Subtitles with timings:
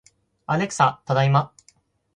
[0.47, 1.53] アレクサ、ただいま